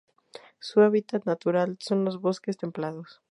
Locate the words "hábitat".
0.81-1.25